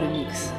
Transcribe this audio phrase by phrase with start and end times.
[0.00, 0.52] le mix.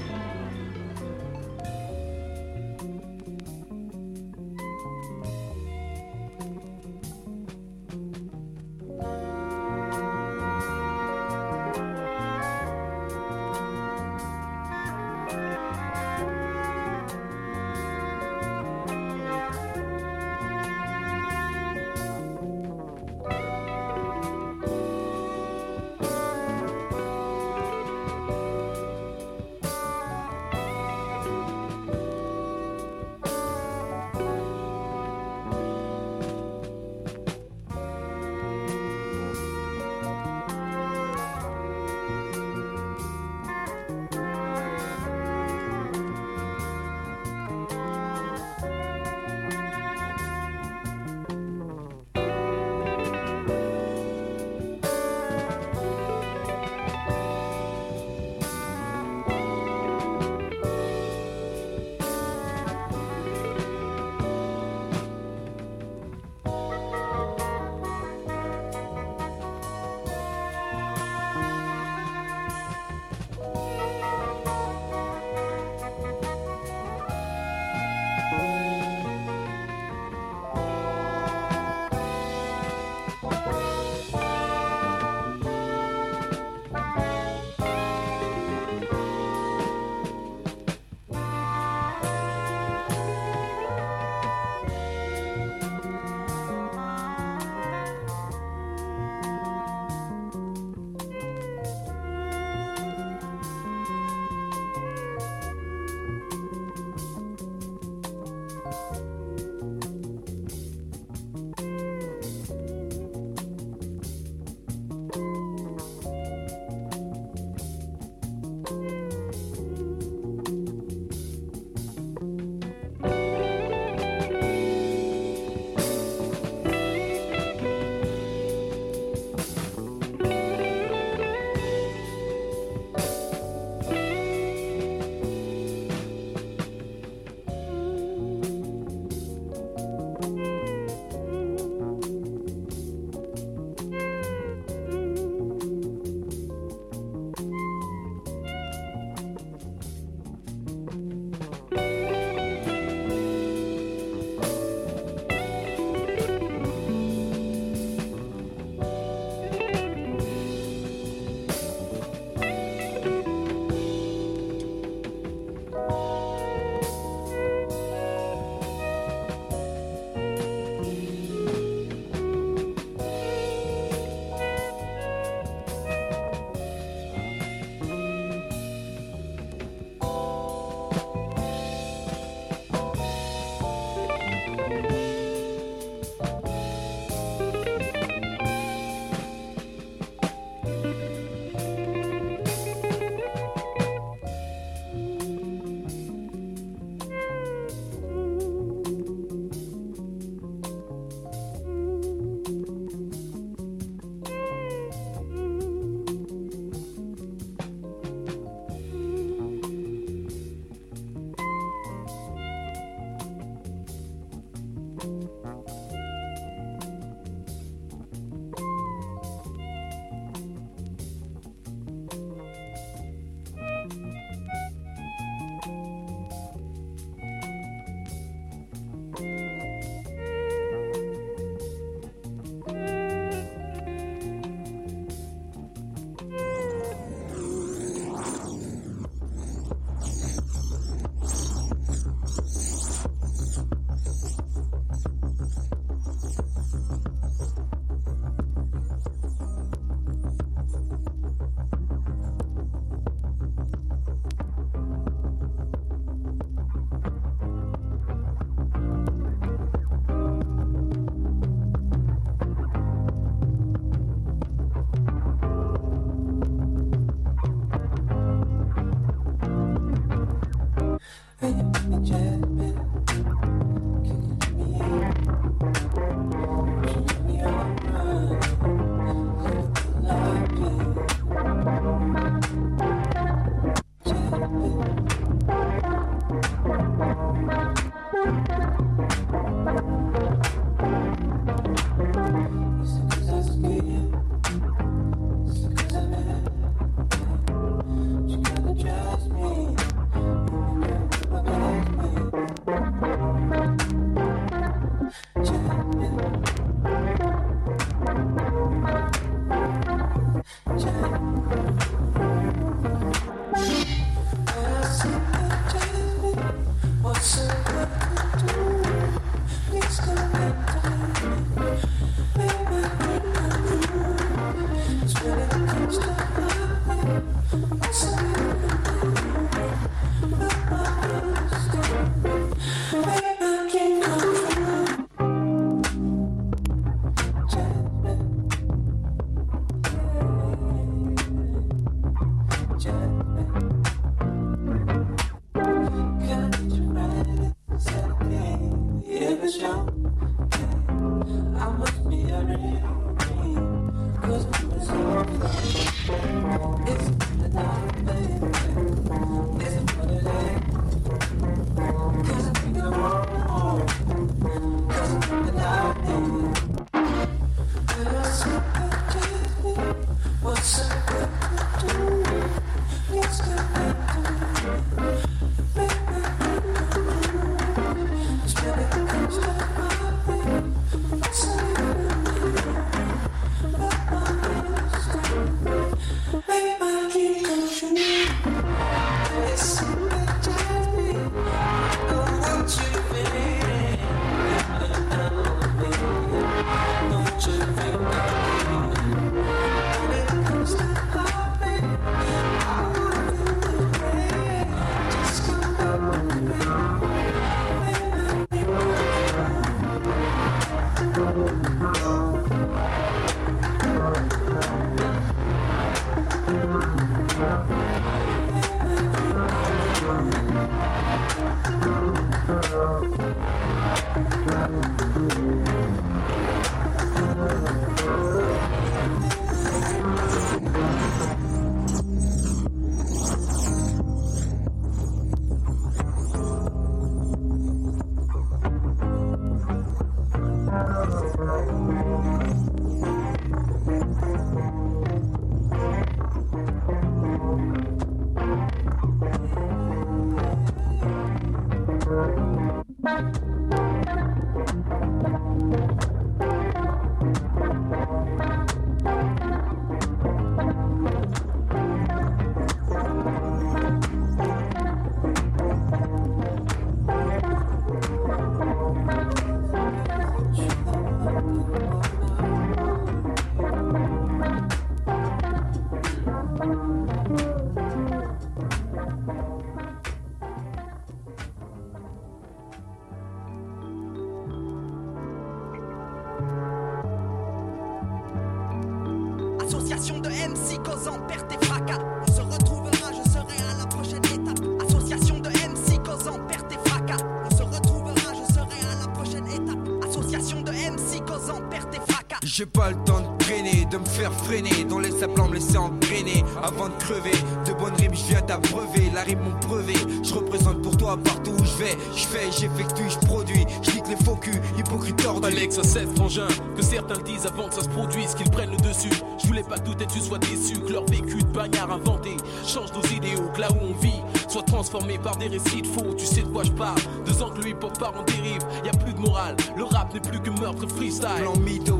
[504.40, 507.32] Freiner Dans les saplants me laisser engrainer Avant de crever,
[507.66, 509.94] de bonnes rimes je viens t'abreuver La rime mon brevet,
[510.24, 514.24] je représente pour toi partout où je vais Je fais, j'effectue, je produis, je les
[514.24, 518.34] faux culs, hypocrite tordus Alex, c'est frangin, que certains disent avant que ça se produise
[518.36, 521.38] Qu'ils prennent le dessus, je voulais pas tout être tu sois déçu Que leur vécu
[521.38, 525.48] de bagnard inventé change nos idéaux Que là où on vit soit transformé par des
[525.48, 526.14] récits de faux.
[526.18, 527.00] Tu sais de quoi je parle.
[527.26, 529.56] Deux ans que le hip hop part en dérive, y a plus de morale.
[529.78, 531.30] Le rap n'est plus que meurtre freestyle.
[531.42, 532.00] Plan mytho,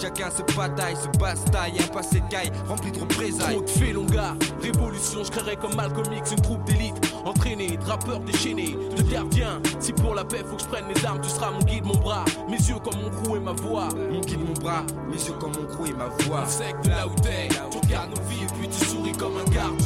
[0.00, 1.72] chacun se bataille, se bastaille.
[1.78, 3.56] Un passé de caille rempli de représailles.
[3.56, 4.34] Trop de gars.
[4.62, 6.94] Révolution, je créerais comme Malcolm X une troupe d'élite.
[7.24, 9.60] Entraîné, de rappeurs déchaînés, de gardiens.
[9.80, 11.96] Si pour la paix faut que je prenne mes armes, tu seras mon guide, mon
[11.96, 12.24] bras.
[12.48, 13.88] Mes yeux comme mon crew et ma voix.
[14.10, 16.46] Mon guide, mon bras, mes yeux comme mon crew et ma voix.
[16.46, 19.50] Sec de là où t'es, tu regardes nos vies et puis tu souris comme un
[19.50, 19.85] gardien.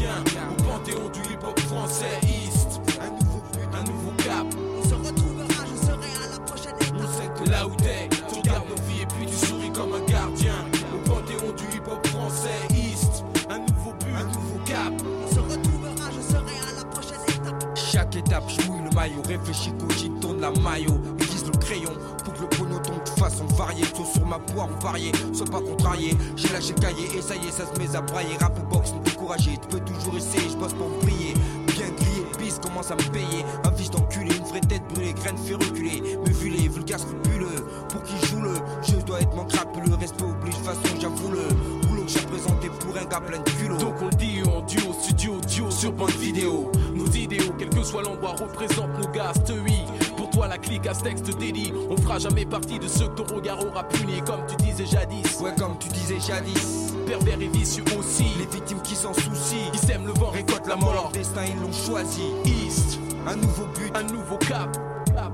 [19.01, 21.93] Maillot, réfléchis, cogite, tourne la maillot, aiguise le crayon
[22.23, 25.61] pour que le chrono tombe de façon variée, soit sur ma poire variée, sois pas
[25.61, 26.15] contrarié.
[26.37, 28.37] J'ai lâché le cahier et ça y est, ça se met à brailler.
[28.39, 31.33] Rap ou box, ne décourager, tu peux toujours essayer, je bosse pour briller.
[31.69, 33.45] Bien grillé, pisse commence à me payer.
[33.65, 36.03] Un fils d'enculé, une vraie tête brûlée, graine fait reculer.
[36.27, 40.57] Me vulé, vulgaire scrupuleux, pour qui joue le jeu dois être mon crapuleux, respect oblige,
[40.57, 43.79] façon j'avoue le boulot que j'ai présenté pour un gars plein de culot.
[43.79, 46.71] Donc on dit en duo, studio, duo sur bande vidéo.
[47.11, 49.33] Nos idéaux, quel que soit l'endroit, représentent nos gars,
[49.67, 49.79] oui.
[50.17, 51.73] Pour toi, la clique à ce texte dédie.
[51.91, 55.41] On fera jamais partie de ceux que ton regard aura puni, comme tu disais jadis.
[55.41, 58.27] Ouais, comme tu disais jadis, Pervers et vicieux aussi.
[58.39, 61.11] les victimes qui s'en soucient, Qui sèment le vent, récolte la leur mort.
[61.13, 62.23] destin ils l'ont choisi.
[62.45, 64.77] East, Un nouveau but, un nouveau cap.
[65.13, 65.33] Cap.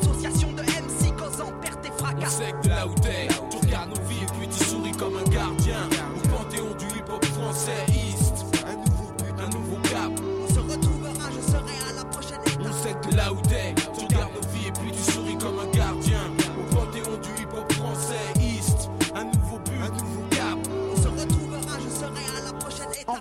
[0.00, 2.28] Association de MC causant perte et On fracas.
[2.30, 3.28] sait que de là où t'es,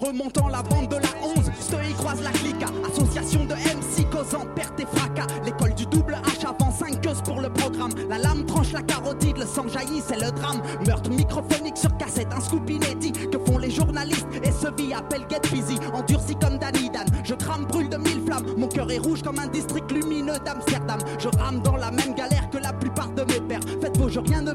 [0.04, 2.64] remontant la bande de la 11, Stoï croise la clique.
[2.92, 5.28] Association de MC causant perte et fracas.
[5.46, 7.92] L'école du double H avant 5 queues pour le programme.
[8.10, 10.62] La lame tranche la carotide, le sang jaillit, c'est le drame.
[10.86, 13.12] Meurtre microphonique sur cassette, un scoop inédit.
[13.12, 15.78] Que font les journalistes Et ce vie appelle Get Busy.
[15.94, 17.06] Endurci comme Danny Dan.
[17.24, 18.46] Je crame, brûle de mille flammes.
[18.58, 21.00] Mon cœur est rouge comme un district lumineux d'Amsterdam.
[21.20, 23.64] Je rame dans la même galère que la plupart de mes pères.
[23.82, 24.54] Faites vos jeux, rien ne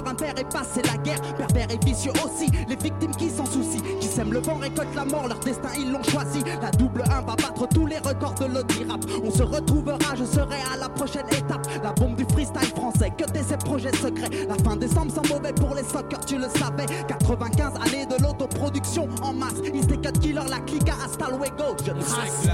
[0.00, 0.10] noir.
[0.10, 1.20] Un père est passé la guerre.
[1.36, 2.50] Pervers et vicieux aussi.
[2.68, 5.28] Les victimes qui s'en soucient, qui sèment le vent, récoltent la mort.
[5.28, 6.42] Leur destin, ils l'ont choisi.
[6.62, 9.00] La double 1 va battre tous les records de l'audi rap.
[9.24, 11.66] On se retrouvera, je serai à la prochaine étape.
[11.82, 14.30] La bombe du freestyle français, que t'es ces projets secrets.
[14.48, 16.86] La fin décembre sans mauvais pour les soccer, tu le savais.
[17.08, 19.60] 95 années de l'autoproduction en masse.
[19.62, 21.76] Des cut killer, la clique à hasta luego.
[21.84, 22.48] Je trace.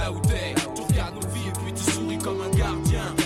[1.67, 3.22] et tu souris comme un gardien.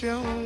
[0.00, 0.39] Jones.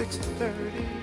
[0.00, 0.99] 6:30,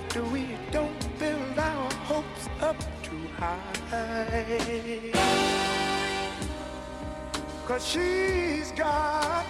[0.00, 3.58] that we don't build our hopes up too high.
[7.66, 9.44] Cause she's got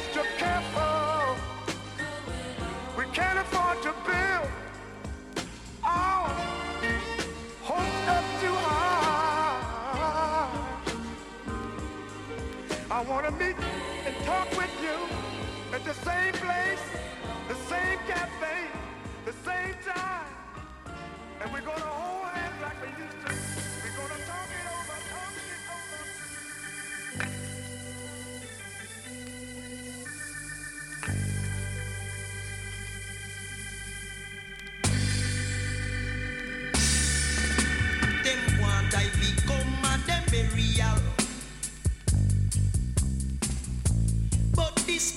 [0.00, 1.36] extra careful.
[2.96, 4.48] We can't afford to build
[5.84, 6.28] our
[7.62, 10.48] hopes up too high.
[12.90, 13.56] I wanna meet
[14.06, 14.96] and talk with you
[15.74, 16.84] at the same place,
[17.48, 18.58] the same cafe,
[19.24, 20.34] the same time.
[21.40, 23.59] And we're gonna hold hands like we used to.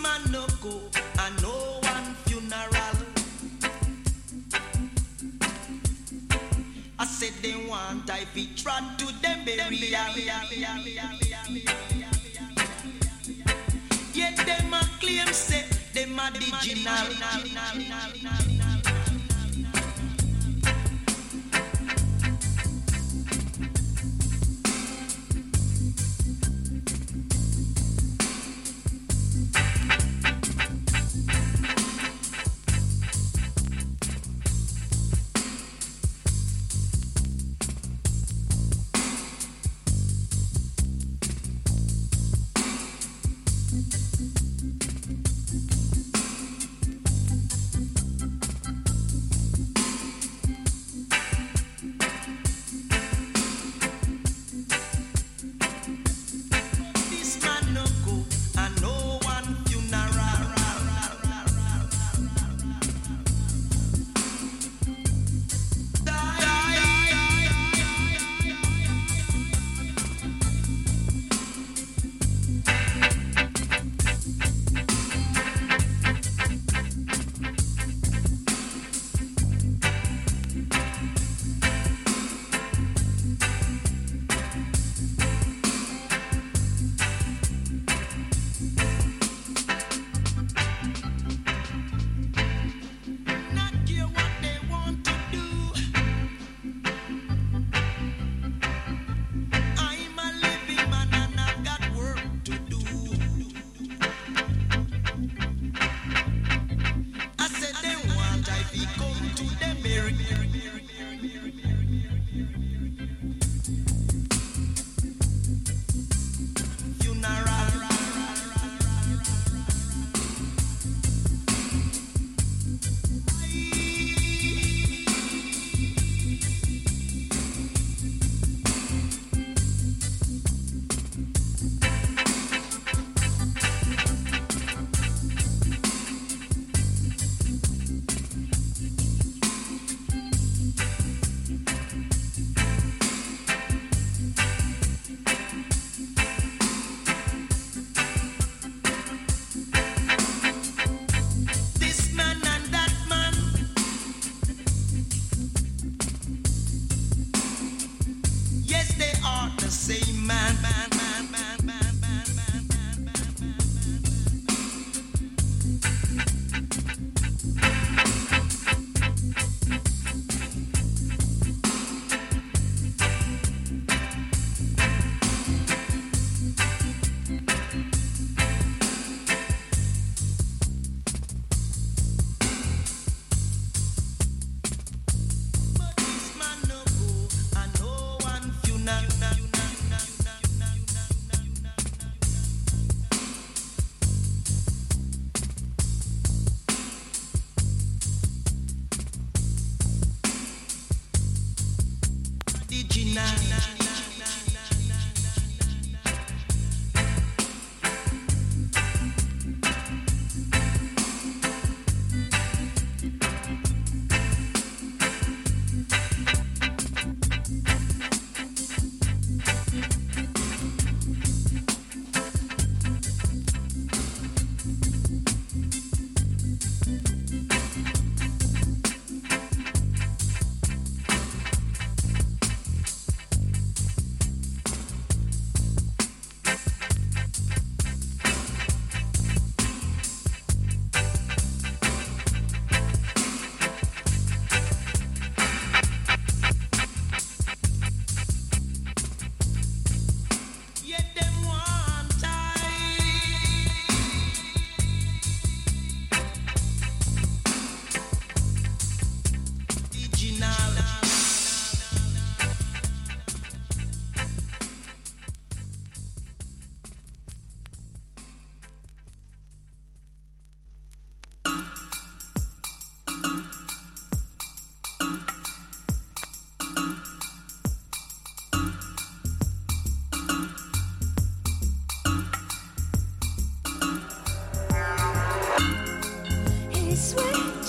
[0.03, 0.81] Man no go
[1.23, 2.97] and no one funeral.
[6.99, 9.71] I said they want I be trod to them burial.
[14.13, 18.22] Yet them a claim say them a the original.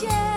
[0.05, 0.34] share.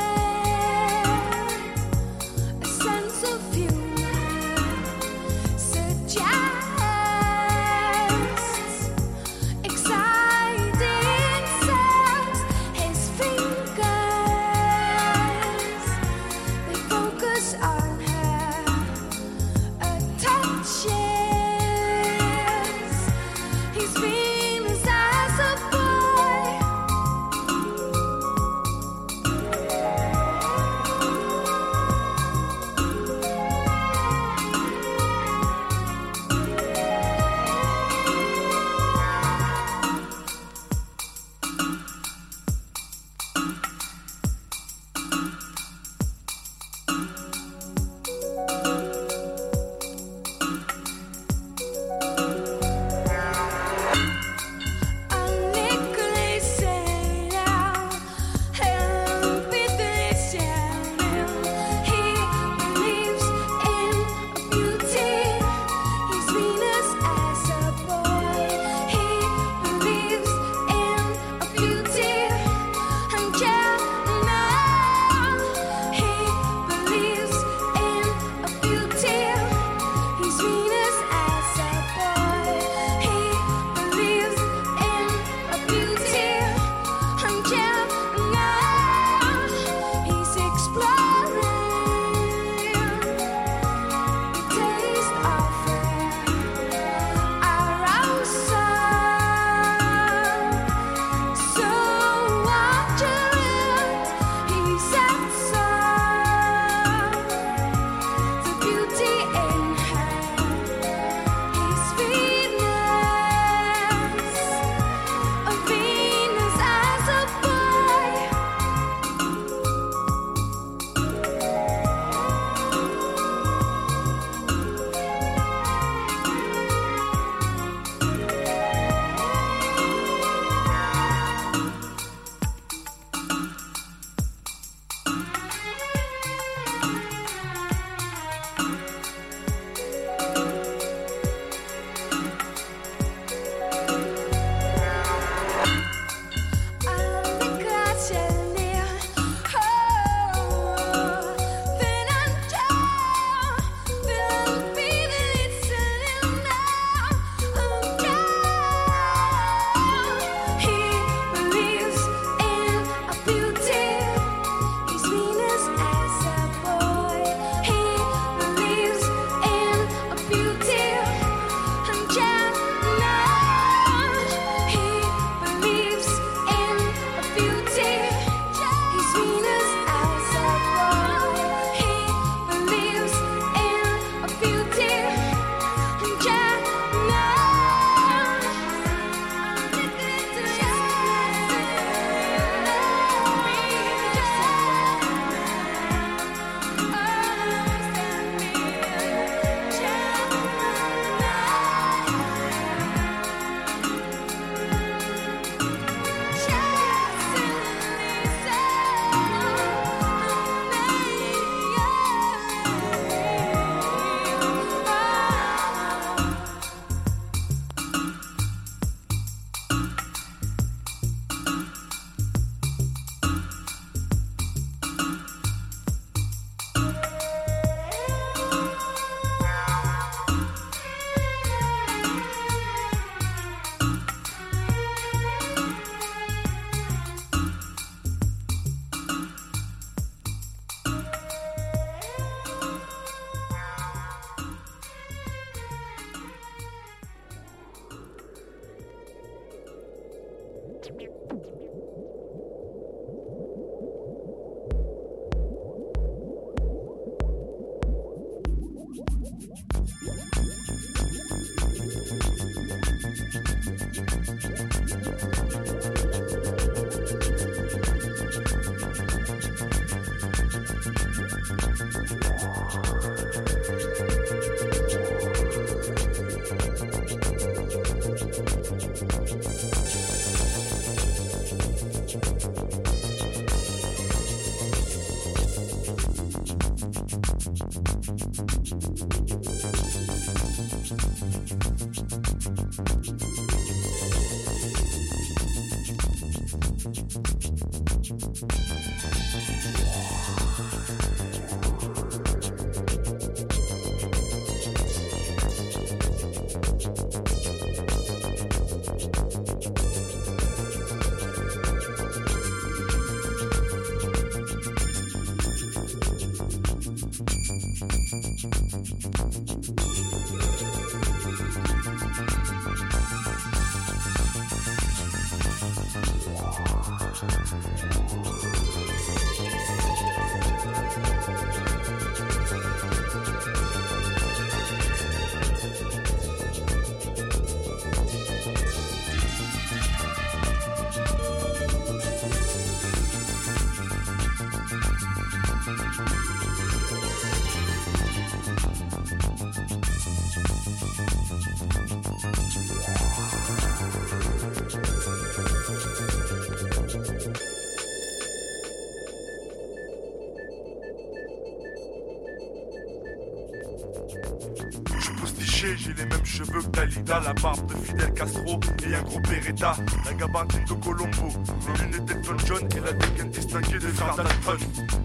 [366.37, 371.29] Cheveux Dalida, la barbe de Fidel Castro et un gros Beretta, la gabardine de Colombo,
[371.67, 374.59] les lunettes d'Elton John et la dégaine distinguée des frères Dalton.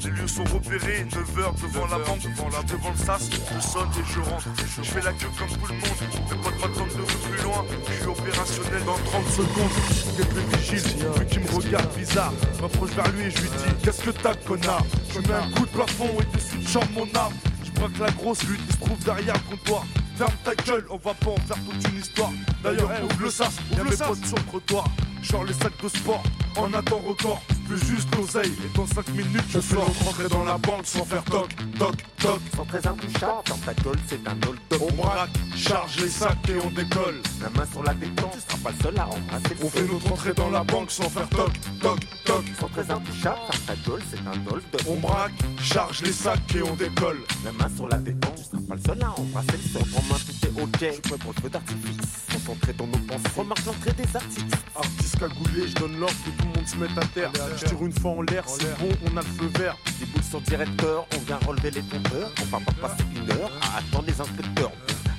[0.05, 3.88] Les lieux sont repérés, 9h devant la banque, devant, la, devant le sas, je sonne
[3.99, 4.49] et je rentre.
[4.77, 7.92] Je fais la queue comme tout le monde, potes m'attendent de rue plus loin, je
[7.95, 10.16] suis opérationnel dans 30 secondes.
[10.16, 14.03] Quelques vigiles, vu qui me regarde bizarre, m'approche vers lui et je lui dis Qu'est-ce
[14.03, 14.85] que t'as, connard?
[15.14, 17.33] Je mets un coup de plafond et de chambre mon arme.
[17.64, 19.85] Je braque la grosse lutte se trouve derrière le comptoir.
[20.22, 22.30] Ferme ta gueule, on va pas en faire toute une histoire.
[22.62, 24.85] D'ailleurs, ouvre le sas, y'a mes potes sur le trottoir.
[25.20, 26.22] Genre les sacs de sport,
[26.56, 27.42] en attend record.
[27.74, 29.87] Juste l'oseille, et dans 5 minutes, je sors.
[30.04, 32.40] rentrer dans la banque sans faire toc, toc, toc.
[32.54, 34.82] Sans très intouchable, dans ta gueule, c'est un hold-up.
[34.90, 37.22] On braque, charge les sacs et on décolle.
[37.40, 39.87] La main sur la détente, tu seras pas le seul à embrasser le On fait
[39.87, 42.44] notre entrée dans la banque sans faire toc, toc, toc.
[42.61, 44.82] Sans très intouchable, dans ta gueule, c'est un hold-up.
[44.88, 47.20] On braque, charge les sacs et on décolle.
[47.44, 49.80] La main sur la détente, tu seras pas le seul à embrasser le
[50.66, 51.96] suis prêt pour le feu d'artifice.
[52.33, 54.57] Concentré dans nos pensées, remarque l'entrée des artistes.
[54.75, 57.31] Artiste cagoulé, je donne l'ordre que tout le monde se mette à terre.
[57.57, 59.77] Je tire une fois en l'air, c'est bon, on a le feu vert.
[59.98, 62.31] Des boules sur directeur, on vient relever les compteurs.
[62.40, 64.72] On va pas passer une heure à attendre les inspecteurs.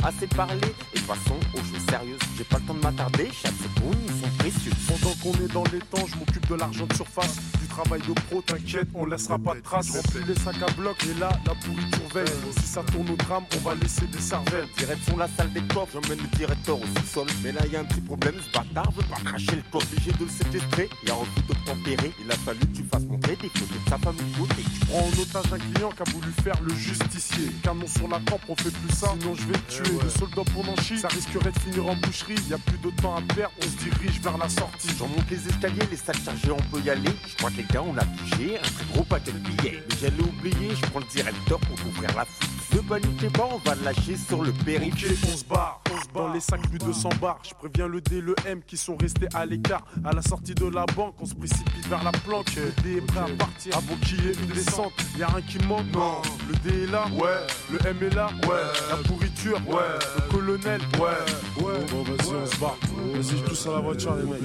[0.03, 2.19] Assez parlé et passons aux choses sérieuses.
[2.37, 4.71] J'ai pas le temps de m'attarder, chaque seconde, ils sont précieux.
[4.87, 7.37] Pendant qu'on est dans les temps, je m'occupe de l'argent de surface.
[7.73, 9.89] Travail de pro, t'inquiète, on laissera pas de traces.
[9.89, 12.53] Remplis les sacs à bloc et là, la pourriture veille.
[12.59, 14.67] Si ça tourne au drame, on va laisser des cervelles.
[14.77, 17.25] Direction la salle des coffres, j'emmène le directeur au sous-sol.
[17.43, 19.87] Mais là, y a un petit problème, ce bâtard veut pas cracher le coffre.
[19.91, 22.11] Obligé de le séquestrer, il a refus de tempérer.
[22.23, 24.63] Il a fallu que tu fasses montrer des photos de sa famille côté.
[24.87, 27.49] Prends en otage un client qui a voulu faire le justicier.
[27.63, 29.97] Canon sur la tempe, on fait plus ça, sinon je vais le tuer.
[30.03, 32.35] Le soldat pour Nanchi, ça risquerait de finir en boucherie.
[32.47, 34.89] Y a plus de temps à perdre, on se dirige vers la sortie.
[34.99, 37.09] J'en monte les escaliers, les sacs chargés, on peut y aller.
[37.27, 39.83] Je crois que on a touché un très gros paquet de billets.
[39.89, 42.52] Mais j'allais oublier, je prends le directeur pour ouvrir la foule.
[42.73, 44.93] Ne paniquez pas, on va lâcher sur le périph'.
[44.93, 45.81] Ok, on se barre.
[46.13, 47.39] Dans les sacs, plus de 100 bars.
[47.43, 49.83] Je préviens le D, le M qui sont restés à l'écart.
[50.05, 52.53] À la sortie de la banque, on se précipite vers la planque.
[52.55, 53.77] Le D est prêt à partir.
[53.77, 55.85] Avant qu'il y ait une descente, y'a rien qui manque.
[55.93, 56.21] Non.
[56.47, 57.05] Le D est là.
[57.13, 57.47] Ouais.
[57.71, 58.29] Le M est là.
[58.43, 58.61] Ouais.
[58.89, 59.59] La pourriture.
[59.67, 59.81] Ouais.
[60.15, 60.81] Le colonel.
[60.99, 61.63] Ouais.
[61.63, 61.85] Ouais.
[61.91, 62.77] Bon, vas-y, on se barre.
[63.13, 64.41] Vas-y, je tousse à la voiture, les mecs.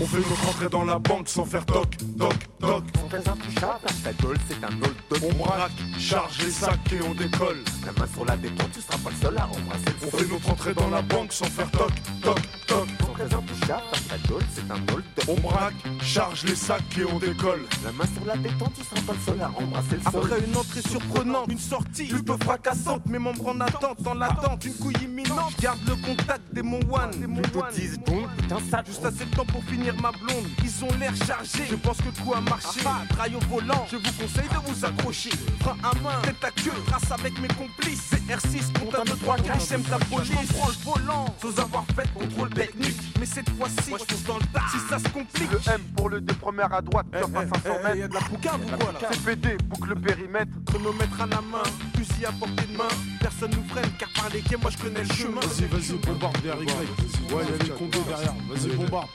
[0.00, 2.84] On fait notre entrée dans la banque sans faire toc, toc, toc.
[2.96, 5.22] Sans très intouchable, ta gueule, c'est un hold-up.
[5.22, 7.61] On braque, charge les sacs et on décolle.
[7.84, 10.28] La main sur la détente, tu seras pas le seul à embrasser le On fait
[10.28, 12.88] notre entrée dans la banque sans faire toc, toc, toc.
[13.18, 15.24] Sans intouchable, ta gueule, c'est un hold-up.
[15.28, 17.66] On braque, charge les sacs et on décolle.
[17.84, 20.24] La main sur la détente, tu seras pas le seul à embrasser le sol.
[20.24, 24.74] Après une entrée surprenante, une sortie plutôt fracassante, mes membres en attente, dans l'attente d'une
[24.74, 25.54] couille imminente.
[25.60, 28.22] Garde le contact des mon one, des mon one.
[28.58, 30.46] 10 secondes, putain, ça Juste assez de temps pour finir ma blonde.
[30.62, 31.66] Ils ont l'air chargés.
[31.70, 32.80] Je pense que le coup a marché.
[32.84, 33.86] Ah, trail au volant.
[33.90, 35.30] Je vous conseille de vous accrocher.
[35.60, 36.72] Frein à main, tête à queue.
[36.86, 38.10] Trace avec mes complices.
[38.10, 40.32] C'est R6, compte de 3 4 J'aime ta police.
[40.48, 41.36] Je prends le volant.
[41.40, 42.96] Sans avoir fait contrôle technique.
[43.18, 44.62] Mais cette fois-ci, moi je dans le tas.
[44.70, 45.50] Si ça se complique.
[45.52, 47.96] Le M pour le D première à droite, top à 500 mètres.
[47.96, 50.52] Y'a de la poucave ou quoi là CPD, boucle le périmètre.
[50.66, 51.62] Chronomètre à la main,
[51.96, 52.88] fusil à portée de main.
[53.20, 55.40] Personne nous freine car par les quais, moi je connais le chemin.
[55.40, 56.76] Vas-y, vas-y, bombarde derrière.
[56.76, 58.34] Ouais, y'a les condés derrière.
[58.48, 59.08] Vas-y, bombarde.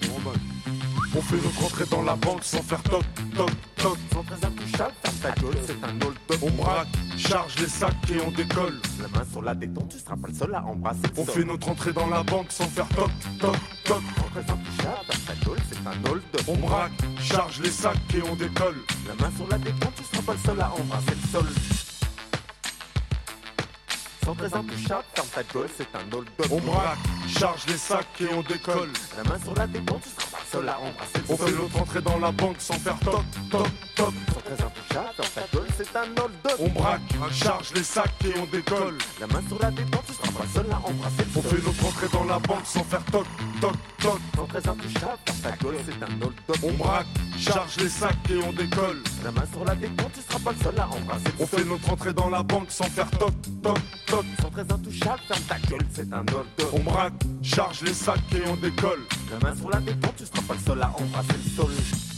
[1.15, 3.03] On fait notre entrée dans la banque sans faire toc,
[3.35, 3.97] toc, toc.
[4.13, 6.39] Sans très intouchable, ferme ta gueule, c'est un hold-up.
[6.41, 6.87] On braque,
[7.17, 8.79] charge les sacs et on décolle.
[9.01, 11.45] La main sur la détente, tu seras pas le seul à embrasser le On fait
[11.45, 13.09] notre entrée dans la banque sans faire toc,
[13.39, 14.01] toc, toc.
[14.17, 16.41] Sans très intouchable, ferme ta gueule, c'est un hold-up.
[16.47, 18.77] On braque, charge les sacs et on décolle.
[19.07, 21.86] La main sur la détente, tu seras pas le seul à embrasser le sol.
[24.27, 26.51] Sans très intouchable, ferme ta gueule, c'est un hold-up.
[26.51, 26.97] On braque,
[27.29, 28.91] charge les sacs et on décolle.
[29.15, 31.81] La main sur la détente, tu seras pas seul à embrasser le On fait notre
[31.81, 34.13] entrée dans la banque sans faire toc, toc, toc.
[34.33, 36.57] Sans très intouchable, ferme ta gueule, c'est un hold-up.
[36.59, 38.97] On braque, charge les sacs et on décolle.
[39.19, 41.65] La main sur la détente, tu seras pas le seul à embrasser le On fait
[41.65, 43.27] notre entrée dans la banque sans faire toc,
[43.61, 44.19] toc, toc.
[44.35, 46.57] Sans très intouchable, dans ta gueule, c'est un hold-up.
[46.63, 49.03] On braque, charge les sacs et on décolle.
[49.23, 51.65] La main sur la détente, tu seras pas le seul à embrasser le On fait
[51.65, 54.25] notre entrée dans la banque sans faire toc, toc, toc.
[54.41, 56.69] Sans très intouchable, ferme ta gueule, c'est un hold-up.
[56.73, 57.13] On braque,
[57.43, 59.05] charge les sacs et on décolle.
[59.31, 62.16] La main sur la détente, tu seras pas le seul à embrasser le sol.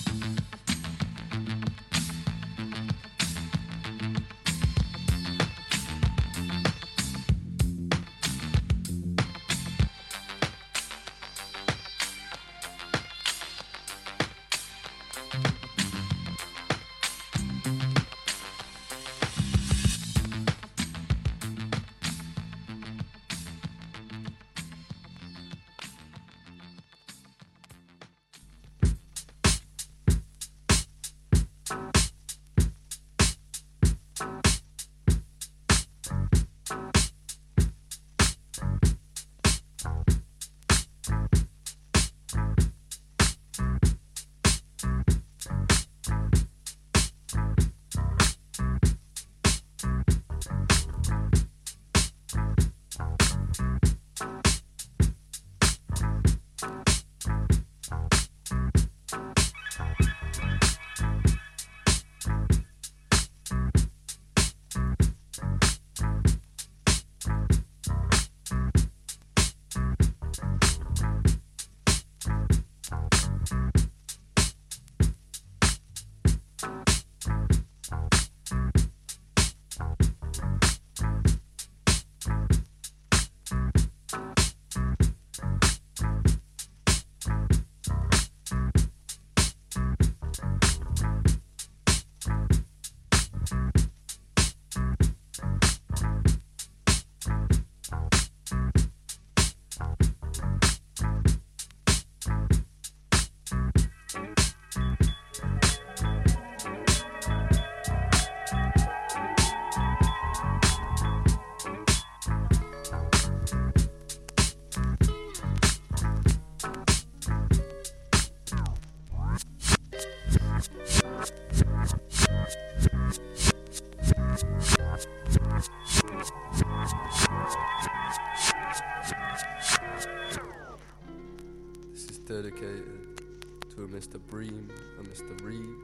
[134.20, 134.28] Mr.
[134.28, 135.44] Bream, a Mr.
[135.44, 135.76] Reed,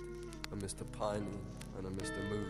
[0.51, 0.83] a Mr.
[0.91, 1.25] Piney,
[1.77, 2.17] and a Mr.
[2.29, 2.45] Moon.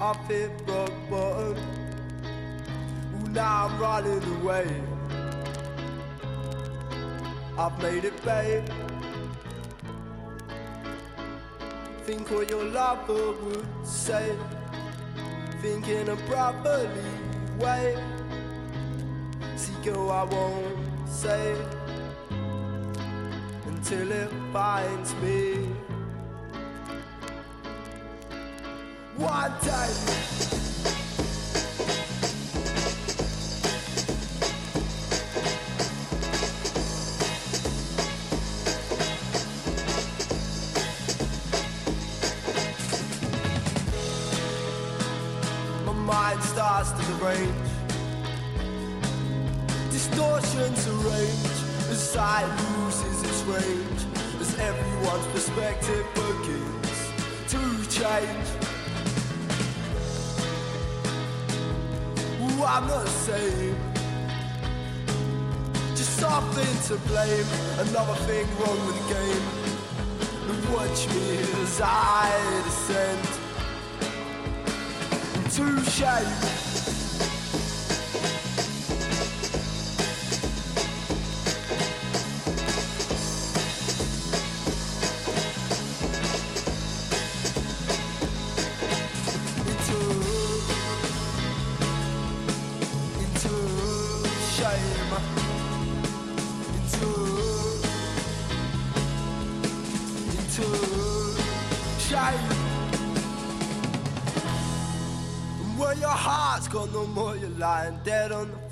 [0.00, 1.56] I've hit rock bottom.
[3.14, 4.85] Ooh, now I'm running away.
[7.58, 8.64] I've made it, babe.
[12.04, 14.36] Think what your lover would say.
[15.62, 16.88] Thinking a properly
[17.58, 17.96] way.
[19.56, 21.56] See, girl, I won't say
[23.64, 25.54] until it finds me.
[29.16, 30.55] One day.
[58.20, 58.48] Change.
[62.40, 63.76] Ooh, I'm not the same.
[65.94, 67.46] Just something to blame.
[67.78, 69.46] Another thing wrong with the game.
[70.48, 72.30] And watch me as I
[72.64, 73.26] descend
[75.44, 76.65] into shame.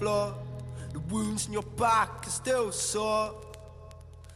[0.05, 0.35] Floor.
[0.93, 3.35] The wounds in your back are still sore.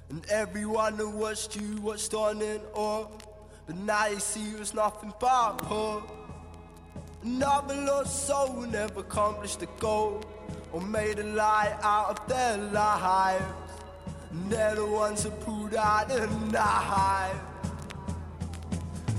[0.09, 3.07] And everyone who watched you watched on in awe.
[3.67, 6.03] But now you see it was nothing but poor.
[7.23, 10.23] Another lost soul who never accomplished the goal
[10.73, 13.45] or made a lie out of their lives.
[14.31, 17.37] And they're the ones who pulled out the knife.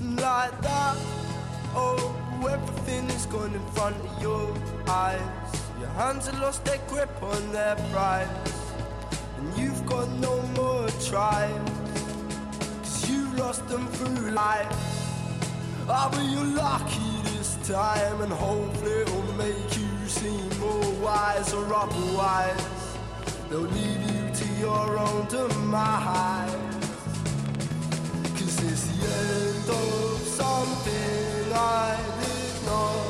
[0.01, 0.97] Like that,
[1.75, 4.55] oh, everything is gone in front of your
[4.87, 5.38] eyes.
[5.79, 8.27] Your hands have lost their grip on their prize.
[9.37, 11.53] And you've got no more tries.
[12.81, 14.67] Cause you lost them through life.
[15.87, 21.73] Ah, but you're lucky this time, and hopefully it'll make you seem more wise or
[21.73, 22.97] otherwise.
[23.49, 26.55] They'll leave you to your own demise.
[28.37, 33.08] Cause it's the end of something I did not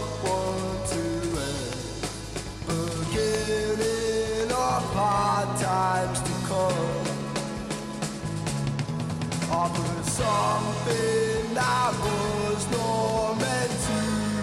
[5.00, 7.06] hard times to come.
[9.52, 14.00] Offer something that was not meant to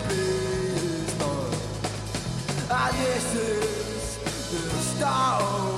[0.09, 0.25] be
[1.21, 1.55] done.
[2.81, 4.19] And this is
[4.51, 5.76] the start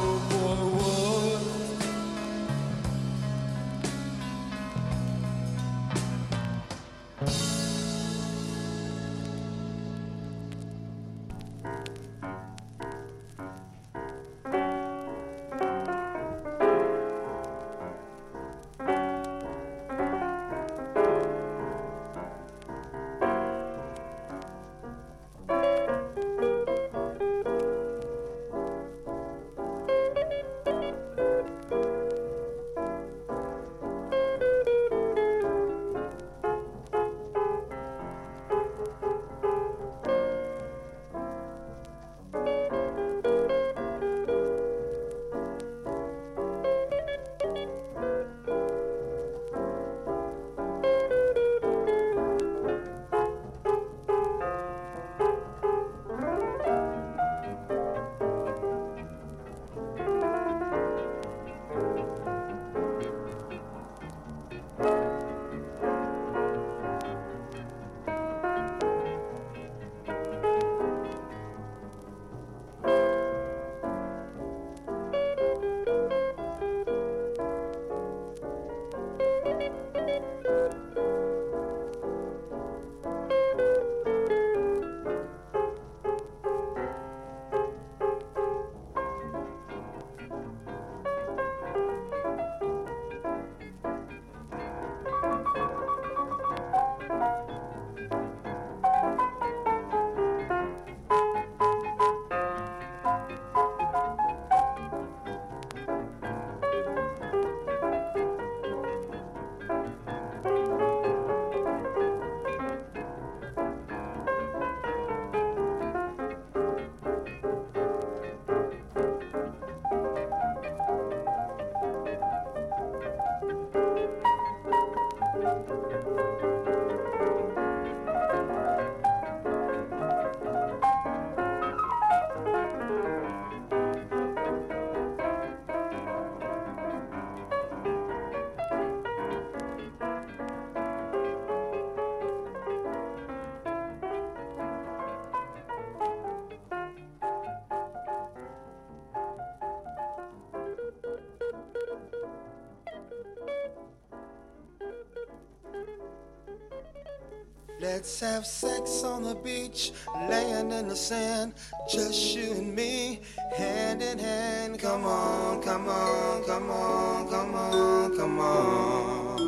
[157.99, 159.91] Let's have sex on the beach,
[160.31, 161.55] laying in the sand,
[161.91, 163.23] just you and me,
[163.57, 164.79] hand in hand.
[164.79, 169.39] Come on, come on, come on, come on, come on.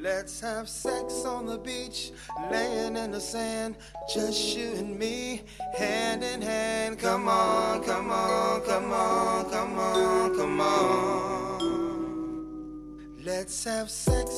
[0.00, 2.10] Let's have sex on the beach,
[2.50, 3.76] laying in the sand,
[4.12, 5.42] just you and me,
[5.78, 6.98] hand in hand.
[6.98, 11.28] Come on, come on, come on, come on, come on.
[13.24, 14.37] Let's have sex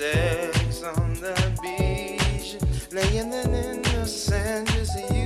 [0.00, 2.56] sex on the beach,
[2.90, 5.19] laying in the sand, just you.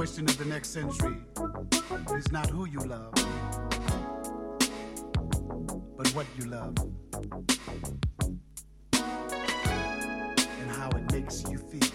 [0.00, 1.18] question of the next century
[2.16, 3.12] is not who you love,
[5.94, 6.74] but what you love
[8.94, 11.90] and how it makes you feel.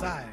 [0.00, 0.29] Messiah.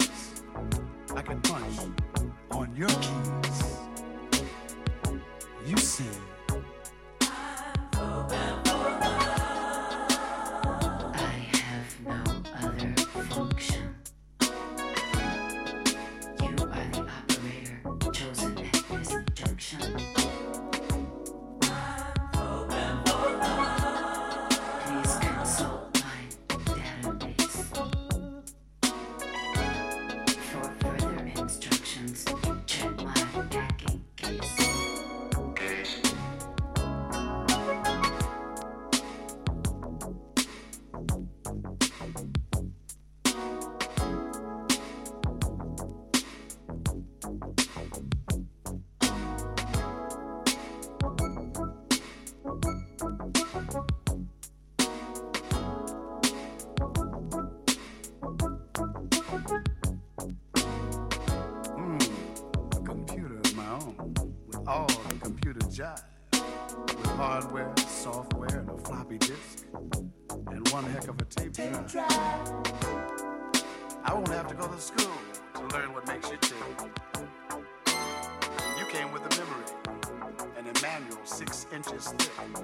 [81.78, 82.57] inches thick.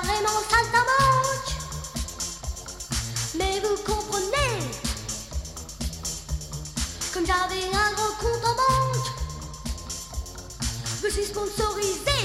[0.00, 1.50] Pas vraiment saltimbanque,
[3.36, 4.60] mais vous comprenez.
[7.12, 9.06] Comme j'avais un gros compte en banque,
[11.02, 12.20] je suis sponsorisé.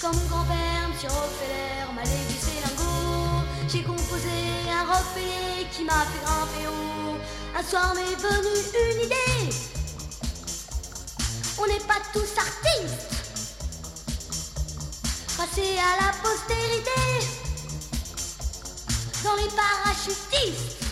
[0.00, 4.36] Quand mon grand-père, monsieur Rockefeller, m'a légué ses lingots, j'ai composé
[4.70, 7.16] un Rockefeller qui m'a fait grimper haut.
[7.58, 9.56] Un soir m'est venue une idée.
[11.58, 13.15] On n'est pas tous artistes.
[15.74, 17.02] À la postérité
[19.24, 20.84] dans les parachutistes.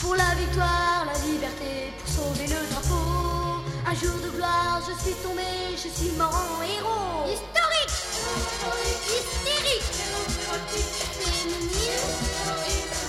[0.00, 3.64] Pour la victoire, la liberté, pour sauver le drapeau.
[3.84, 5.42] Un jour de gloire, je suis tombé,
[5.72, 7.26] je suis mort en héros.
[7.26, 7.96] Historique,
[9.10, 9.90] hystérique,
[11.18, 11.98] féminine,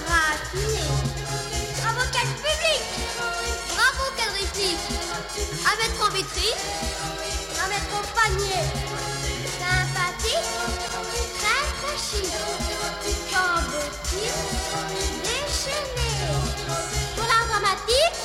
[0.08, 0.88] raffiné.
[1.80, 2.84] Bravo cache public,
[3.70, 4.86] bravo quadriplique.
[5.64, 6.62] À mettre en vitrine,
[7.64, 9.03] à mettre au panier.
[9.64, 10.50] Sympathique,
[11.40, 12.34] très très chic.
[13.32, 14.44] Cambotine,
[15.24, 16.12] déchaîné.
[17.16, 18.18] Pour l'art dramatique,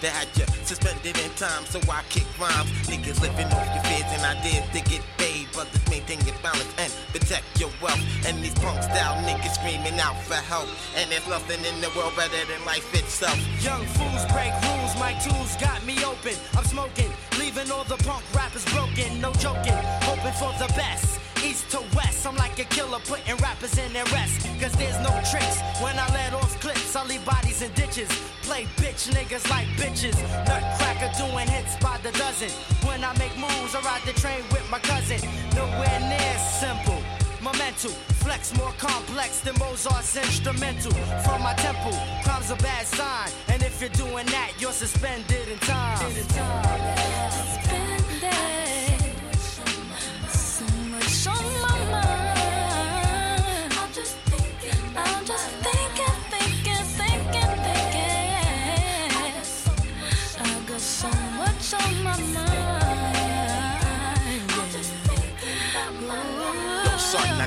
[0.00, 2.70] They had you suspended in time, so I kick rhymes.
[2.88, 5.50] Niggas living off your fears and ideas to get paid.
[5.52, 8.00] Brothers maintain your balance and protect your wealth.
[8.26, 10.68] And these punk style niggas screaming out for help.
[10.96, 13.36] And there's nothing in the world better than life itself.
[13.60, 16.34] Young fools break rules, my tools got me open.
[16.56, 19.20] I'm smoking, leaving all the punk rappers broken.
[19.20, 19.76] No joking,
[20.08, 21.20] hoping for the best.
[21.44, 24.46] East to west, I'm like a killer putting rappers in their rest.
[24.60, 25.60] Cause there's no tricks.
[25.80, 28.08] When I let off clips, Leave bodies in ditches.
[28.42, 30.16] Play bitch niggas like bitches.
[30.48, 32.48] Nutcracker doing hits by the dozen.
[32.88, 35.20] When I make moves, I ride the train with my cousin.
[35.54, 37.00] Nowhere near simple.
[37.40, 37.92] Momental,
[38.24, 40.92] flex more complex than Mozart's instrumental.
[41.22, 43.30] From my temple, crime's a bad sign.
[43.48, 45.98] And if you're doing that, you're suspended in time.
[45.98, 46.08] So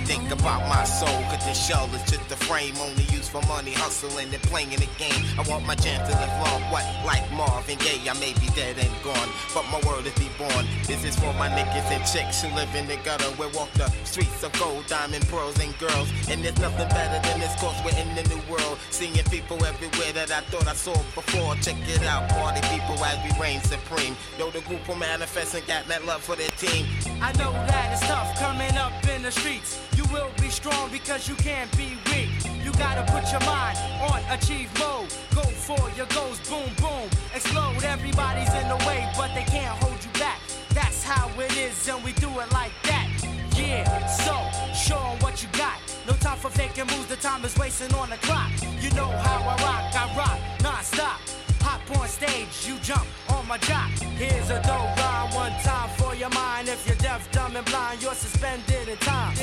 [0.09, 1.21] think about my soul.
[1.29, 4.89] Cause this shell is just the frame only used for money, hustling and playing the
[4.97, 5.21] game.
[5.37, 6.61] I want my chance to live long.
[6.73, 6.83] What?
[7.05, 9.29] Like Marvin Gaye, I may be dead and gone.
[9.53, 10.65] But my world is reborn.
[10.89, 13.29] This is for my niggas and chicks who live in the gutter.
[13.37, 16.09] We walk the streets of gold, diamond, pearls, and girls.
[16.29, 18.79] And there's nothing better than this cause we're in the new world.
[18.89, 21.53] Seeing people everywhere that I thought I saw before.
[21.61, 24.17] Check it out, party people as we reign supreme.
[24.39, 26.85] Yo, the group will manifest and got that love for their team.
[27.21, 29.79] I know that it's tough coming up in the streets.
[29.95, 32.38] You will be strong because you can't be weak.
[32.79, 35.09] Gotta put your mind on achieve mode.
[35.35, 37.83] Go for your goals, boom, boom, explode.
[37.83, 40.39] Everybody's in the way, but they can't hold you back.
[40.73, 43.07] That's how it is, and we do it like that.
[43.55, 44.33] Yeah, so
[44.73, 45.77] show show 'em what you got.
[46.07, 48.51] No time for faking moves, the time is wasting on the clock.
[48.81, 51.19] You know how I rock, I rock non-stop.
[51.61, 53.91] Hop on stage, you jump on my jock.
[54.17, 56.69] Here's a dope rhyme, one time for your mind.
[56.69, 59.35] If you're deaf, dumb, and blind, you're suspended in time.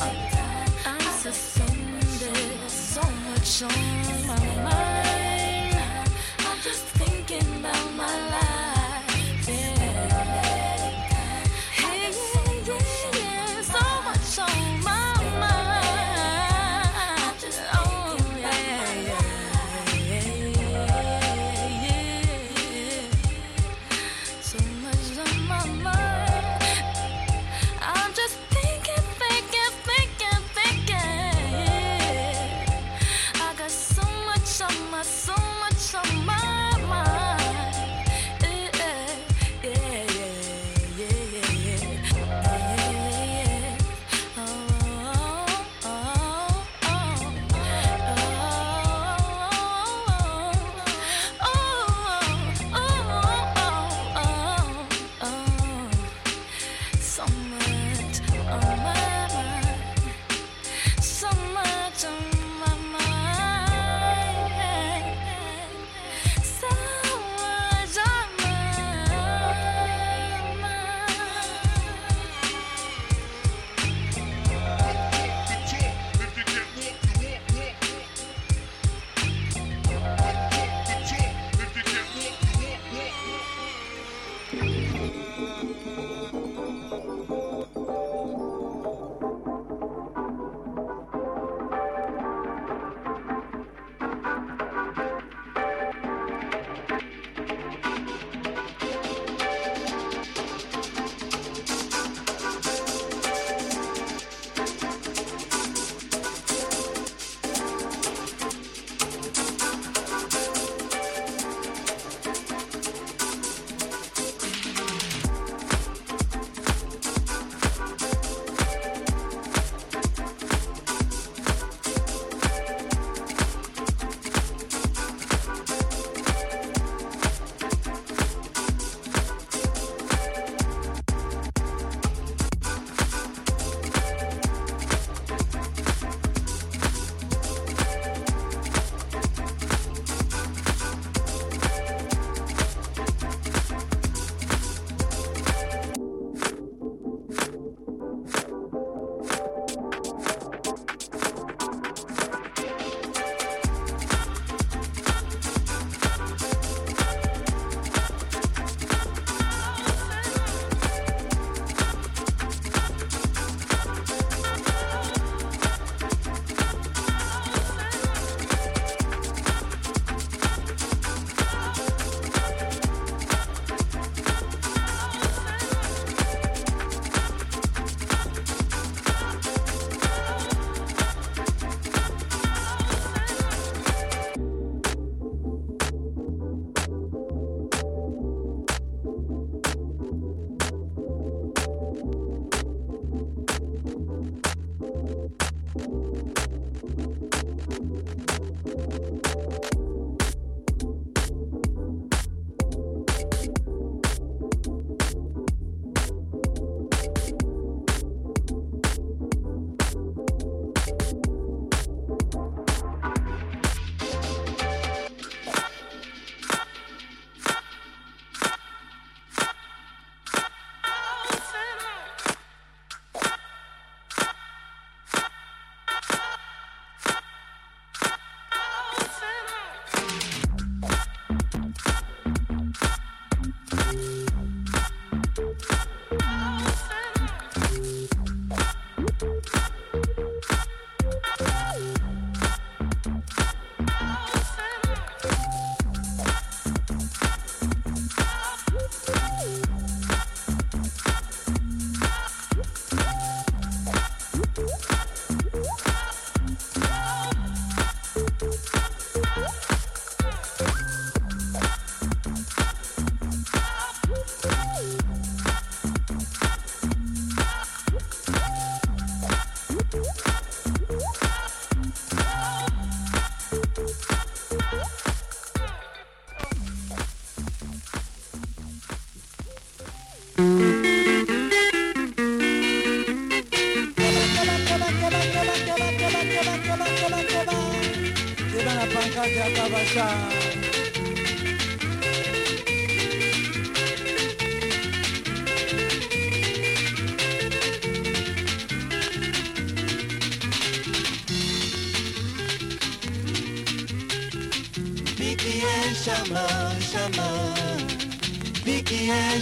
[0.00, 0.37] I'm
[3.58, 5.07] show my mind.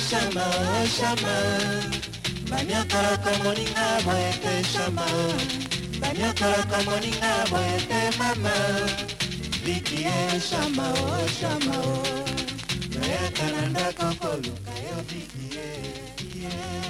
[0.09, 1.35] shama o oh, shama
[2.51, 5.07] banyokolaka moninga boye te shama
[6.01, 8.55] banyokolaka moninga boye te mama.
[9.65, 12.03] Liki e shama o oh, shama o oh.
[12.99, 15.69] nayaka na ndako koluka yo biki e
[16.43, 16.87] yeah.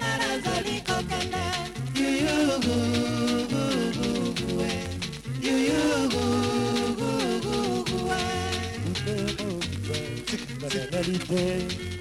[0.00, 1.44] kanga nazali kokanga
[1.98, 4.70] yuyugugugugue
[5.44, 8.22] yuyugugugugue
[10.62, 11.42] nazali te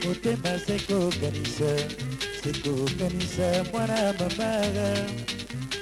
[0.03, 1.71] motema sekokanisa
[2.43, 4.89] sekokanisa mwana mamaga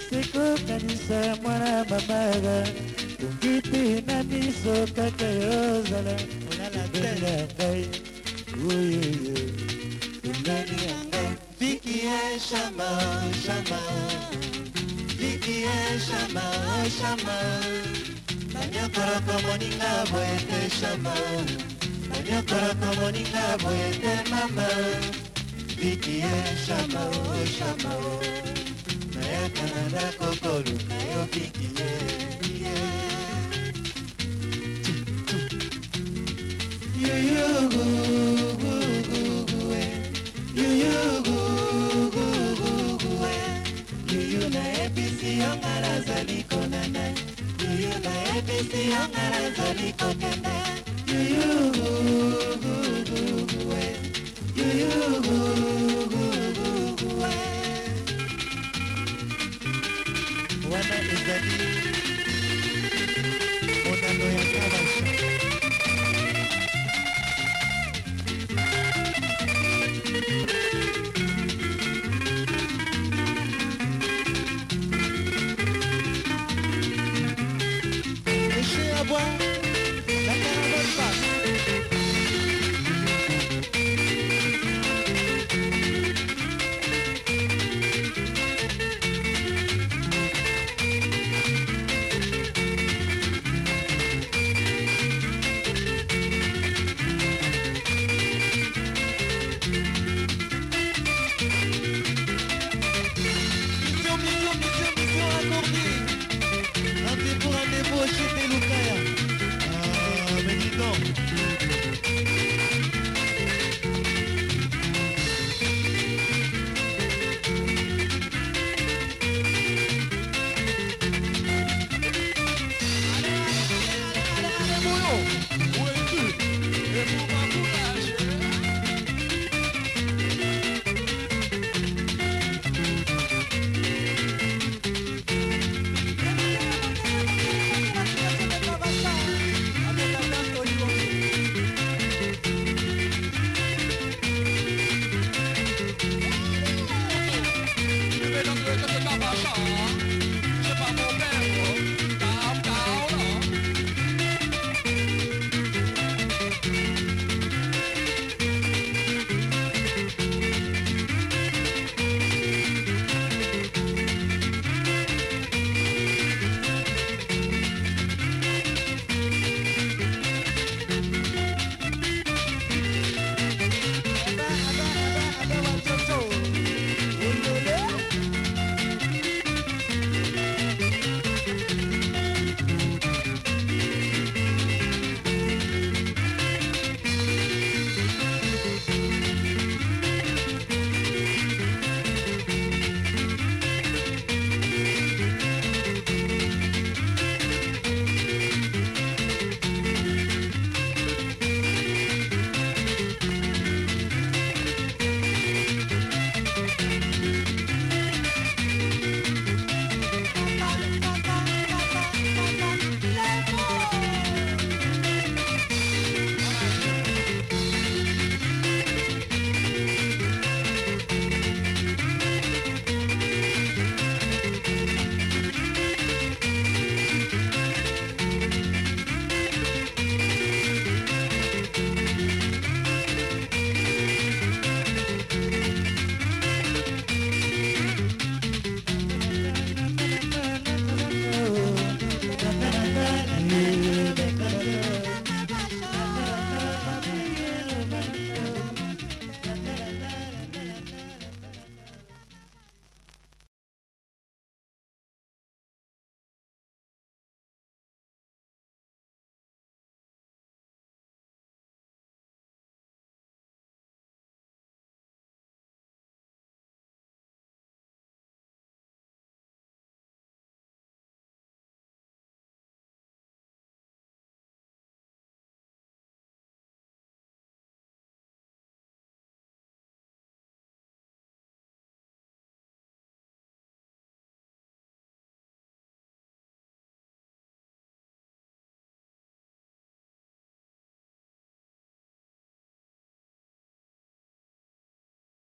[0.10, 2.58] sekokanisa mwana mamaga
[3.20, 6.16] tongi te na miso kaka yozala
[6.50, 7.84] olala te na ngai
[8.68, 9.45] oyoyo
[12.16, 12.90] est Chama,
[13.44, 13.82] Chama
[15.20, 16.46] Di qui est Chama,
[16.98, 17.38] Chama
[18.54, 21.16] Nanyakara komoninga bwete Chama
[22.10, 24.70] Nanyakara komoninga bwete mama
[25.80, 27.04] Di qui est Chama,
[27.56, 27.94] Chama
[29.16, 30.76] Nayakana na kokolu
[31.32, 31.90] pikiye
[36.98, 38.45] Yeah, yeah.
[46.50, 47.06] konene.
[47.64, 50.56] Yuyu nayebisi yanga nazali kokende
[51.12, 52.55] yuyu.